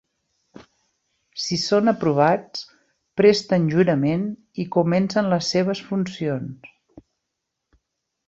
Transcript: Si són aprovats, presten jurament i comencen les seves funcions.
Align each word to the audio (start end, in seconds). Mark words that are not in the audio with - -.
Si 1.43 1.57
són 1.63 1.91
aprovats, 1.91 2.63
presten 3.21 3.67
jurament 3.75 4.25
i 4.65 4.67
comencen 4.79 5.31
les 5.35 5.53
seves 5.57 5.83
funcions. 5.91 6.73